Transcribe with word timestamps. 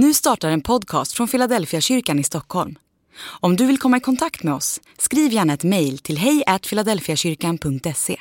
Nu 0.00 0.14
startar 0.14 0.50
en 0.50 0.60
podcast 0.60 1.12
från 1.12 1.28
Philadelphia 1.28 1.80
kyrkan 1.80 2.18
i 2.18 2.24
Stockholm. 2.24 2.78
Om 3.40 3.56
du 3.56 3.66
vill 3.66 3.78
komma 3.78 3.96
i 3.96 4.00
kontakt 4.00 4.42
med 4.42 4.54
oss, 4.54 4.80
skriv 4.98 5.32
gärna 5.32 5.54
ett 5.54 5.64
mejl 5.64 5.98
till 5.98 6.18
hejfiladelfiakyrkan.se. 6.18 8.16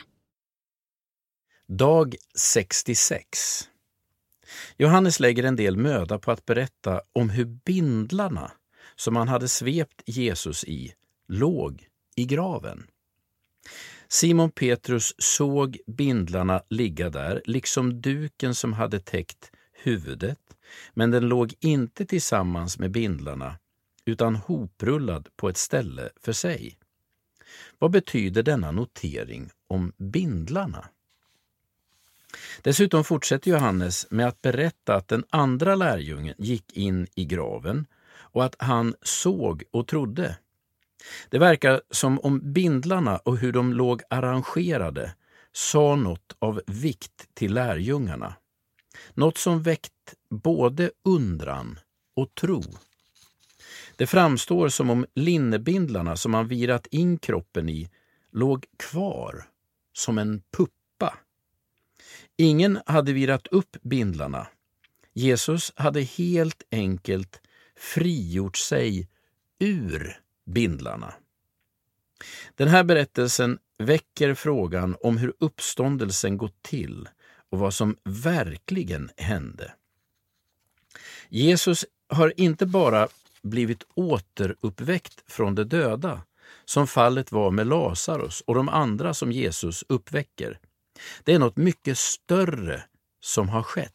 Dag 1.68 2.16
66 2.40 3.70
Johannes 4.78 5.20
lägger 5.20 5.44
en 5.44 5.56
del 5.56 5.78
möda 5.78 6.20
på 6.20 6.32
att 6.32 6.46
berätta 6.46 7.02
om 7.14 7.30
hur 7.30 7.46
bindlarna 7.46 8.52
som 8.96 9.16
han 9.16 9.28
hade 9.28 9.48
svept 9.48 10.02
Jesus 10.06 10.64
i 10.64 10.94
låg 11.28 11.88
i 12.16 12.26
graven. 12.26 12.88
Simon 14.08 14.52
Petrus 14.52 15.14
såg 15.18 15.78
bindlarna 15.88 16.62
ligga 16.70 17.10
där, 17.10 17.42
liksom 17.46 18.02
duken 18.02 18.56
som 18.56 18.74
hade 18.74 19.00
täckt 19.00 19.52
huvudet, 19.84 20.58
men 20.94 21.12
den 21.12 21.28
låg 21.28 21.54
inte 21.60 22.06
tillsammans 22.06 22.80
med 22.80 22.92
bindlarna 22.92 23.58
utan 24.06 24.36
hoprullad 24.36 25.28
på 25.36 25.50
ett 25.50 25.58
ställe 25.58 26.10
för 26.22 26.34
sig. 26.34 26.78
Vad 27.80 27.92
betyder 27.92 28.44
denna 28.44 28.72
notering 28.72 29.50
om 29.68 29.94
bindlarna? 29.98 30.86
Dessutom 32.62 33.04
fortsätter 33.04 33.52
Johannes 33.52 34.08
med 34.10 34.28
att 34.28 34.42
berätta 34.42 34.96
att 34.96 35.08
den 35.08 35.24
andra 35.30 35.76
lärjungen 35.76 36.36
gick 36.38 36.78
in 36.78 37.08
i 37.16 37.26
graven 37.26 37.86
och 38.10 38.46
att 38.46 38.56
han 38.60 38.96
såg 39.02 39.64
och 39.72 39.88
trodde. 39.88 40.38
Det 41.30 41.40
verkar 41.40 41.82
som 41.92 42.20
om 42.20 42.54
bindlarna 42.54 43.18
och 43.18 43.38
hur 43.38 43.52
de 43.52 43.74
låg 43.74 44.02
arrangerade 44.10 45.14
sa 45.52 45.96
något 45.96 46.36
av 46.40 46.62
vikt 46.68 47.30
till 47.34 47.54
lärjungarna. 47.54 48.36
Något 49.14 49.38
som 49.38 49.62
väckt 49.62 50.14
både 50.30 50.92
undran 51.04 51.80
och 52.16 52.36
tro. 52.36 52.64
Det 53.96 54.08
framstår 54.08 54.70
som 54.70 54.90
om 54.90 55.06
linnebindlarna 55.16 56.16
som 56.16 56.32
man 56.32 56.48
virat 56.48 56.88
in 56.88 57.18
kroppen 57.18 57.70
i 57.70 57.90
låg 58.32 58.66
kvar 58.78 59.46
som 59.94 60.18
en 60.18 60.42
puppa. 60.58 61.18
Ingen 62.38 62.80
hade 62.86 63.14
virat 63.14 63.48
upp 63.48 63.78
bindlarna. 63.82 64.48
Jesus 65.14 65.74
hade 65.76 66.02
helt 66.02 66.64
enkelt 66.72 67.42
frigjort 67.76 68.58
sig 68.58 69.10
ur 69.60 70.20
bindlarna. 70.46 71.14
Den 72.56 72.68
här 72.68 72.84
berättelsen 72.84 73.60
väcker 73.78 74.34
frågan 74.34 74.96
om 75.02 75.18
hur 75.18 75.34
uppståndelsen 75.40 76.38
gått 76.38 76.62
till 76.62 77.10
och 77.52 77.60
vad 77.60 77.74
som 77.74 77.98
verkligen 78.04 79.10
hände. 79.18 79.74
Jesus 81.30 81.86
har 82.10 82.34
inte 82.38 82.66
bara 82.66 83.08
blivit 83.42 83.84
återuppväckt 83.94 85.32
från 85.32 85.56
de 85.56 85.64
döda, 85.64 86.22
som 86.66 86.88
fallet 86.88 87.32
var 87.32 87.52
med 87.52 87.68
Lazarus 87.68 88.42
och 88.42 88.56
de 88.56 88.70
andra 88.70 89.14
som 89.14 89.32
Jesus 89.32 89.84
uppväcker. 89.90 90.60
Det 91.24 91.34
är 91.34 91.40
något 91.40 91.58
mycket 91.58 91.98
större 91.98 92.84
som 93.20 93.50
har 93.50 93.64
skett. 93.64 93.94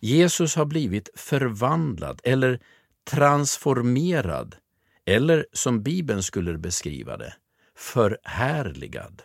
Jesus 0.00 0.56
har 0.56 0.64
blivit 0.64 1.08
förvandlad 1.14 2.20
eller 2.24 2.60
transformerad, 3.04 4.56
eller 5.04 5.46
som 5.52 5.82
Bibeln 5.82 6.22
skulle 6.22 6.58
beskriva 6.58 7.16
det, 7.16 7.34
förhärligad. 7.76 9.22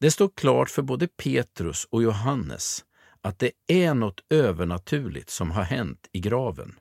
Det 0.00 0.10
står 0.10 0.30
klart 0.34 0.70
för 0.70 0.82
både 0.82 1.08
Petrus 1.08 1.86
och 1.90 2.02
Johannes 2.02 2.84
att 3.22 3.38
det 3.38 3.50
är 3.66 3.94
något 3.94 4.20
övernaturligt 4.30 5.30
som 5.30 5.50
har 5.50 5.62
hänt 5.62 6.08
i 6.12 6.20
graven. 6.20 6.78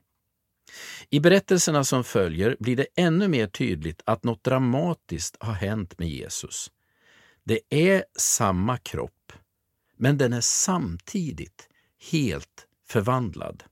I 1.10 1.20
berättelserna 1.20 1.84
som 1.84 2.04
följer 2.04 2.56
blir 2.60 2.76
det 2.76 2.88
ännu 2.96 3.28
mer 3.28 3.48
tydligt 3.48 4.02
att 4.06 4.24
något 4.24 4.44
dramatiskt 4.44 5.38
har 5.40 5.54
hänt 5.54 6.00
med 6.00 6.10
Jesus. 6.10 6.72
Det 7.44 7.60
är 7.70 8.04
samma 8.18 8.78
kropp, 8.78 9.34
men 9.98 10.18
den 10.18 10.34
är 10.34 10.42
samtidigt 10.42 11.70
helt 12.12 12.68
förvandlad. 12.88 13.64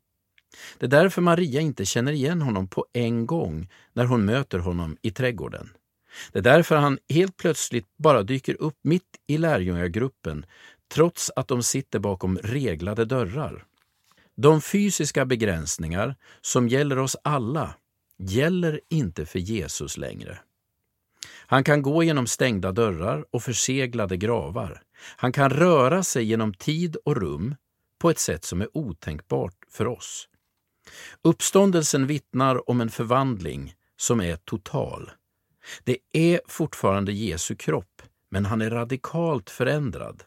Det 0.78 0.86
är 0.86 0.90
därför 0.90 1.22
Maria 1.22 1.62
inte 1.62 1.86
känner 1.86 2.12
igen 2.12 2.42
honom 2.42 2.68
på 2.68 2.86
en 2.94 3.26
gång 3.26 3.70
när 3.94 4.06
hon 4.06 4.26
möter 4.26 4.60
honom 4.60 4.98
i 5.02 5.12
trädgården. 5.12 5.70
Det 6.32 6.40
är 6.40 6.44
därför 6.44 6.76
han 6.76 7.00
helt 7.10 7.38
plötsligt 7.38 7.98
bara 7.98 8.24
dyker 8.24 8.62
upp 8.62 8.78
mitt 8.82 9.04
i 9.28 9.38
lärjungagruppen 9.38 10.46
trots 10.94 11.32
att 11.36 11.48
de 11.48 11.64
sitter 11.64 12.00
bakom 12.00 12.38
reglade 12.38 13.06
dörrar. 13.06 13.66
De 14.36 14.62
fysiska 14.62 15.26
begränsningar 15.26 16.16
som 16.42 16.68
gäller 16.68 17.00
oss 17.00 17.18
alla 17.24 17.76
gäller 18.18 18.82
inte 18.90 19.26
för 19.26 19.40
Jesus 19.40 19.98
längre. 19.98 20.40
Han 21.48 21.64
kan 21.64 21.82
gå 21.82 22.04
genom 22.04 22.28
stängda 22.28 22.72
dörrar 22.72 23.26
och 23.32 23.44
förseglade 23.44 24.18
gravar. 24.18 24.82
Han 25.18 25.32
kan 25.32 25.50
röra 25.50 26.04
sig 26.04 26.24
genom 26.24 26.54
tid 26.54 26.96
och 27.06 27.18
rum 27.18 27.56
på 28.00 28.10
ett 28.10 28.20
sätt 28.20 28.44
som 28.46 28.62
är 28.62 28.78
otänkbart 28.78 29.56
för 29.72 29.88
oss. 29.88 30.28
Uppståndelsen 31.22 32.08
vittnar 32.08 32.70
om 32.70 32.82
en 32.82 32.90
förvandling 32.90 33.74
som 33.98 34.22
är 34.22 34.36
total. 34.36 35.12
Det 35.84 35.98
är 36.12 36.42
fortfarande 36.48 37.12
Jesu 37.12 37.56
kropp, 37.56 38.02
men 38.30 38.46
han 38.46 38.62
är 38.62 38.70
radikalt 38.70 39.50
förändrad. 39.50 40.24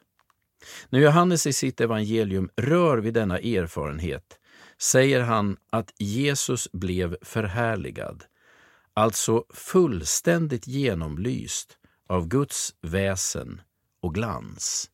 När 0.89 1.01
Johannes 1.01 1.47
i 1.47 1.53
sitt 1.53 1.81
evangelium 1.81 2.51
rör 2.57 2.99
vid 2.99 3.15
denna 3.15 3.39
erfarenhet 3.39 4.39
säger 4.79 5.21
han 5.21 5.57
att 5.71 5.93
Jesus 5.99 6.73
blev 6.73 7.17
förhärligad, 7.23 8.25
alltså 8.95 9.45
fullständigt 9.51 10.67
genomlyst 10.67 11.79
av 12.07 12.29
Guds 12.29 12.75
väsen 12.81 13.61
och 14.01 14.15
glans. 14.15 14.91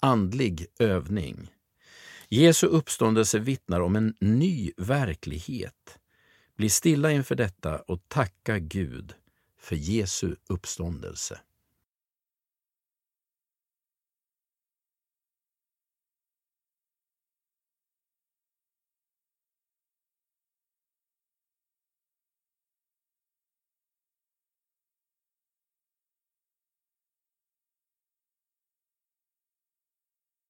Andlig 0.00 0.66
övning. 0.78 1.50
Jesu 2.28 2.66
uppståndelse 2.66 3.38
vittnar 3.38 3.80
om 3.80 3.96
en 3.96 4.14
ny 4.20 4.72
verklighet. 4.76 5.98
Bli 6.56 6.70
stilla 6.70 7.10
inför 7.10 7.34
detta 7.34 7.78
och 7.78 8.00
tacka 8.08 8.58
Gud 8.58 9.14
för 9.60 9.76
Jesu 9.76 10.36
uppståndelse. 10.48 11.40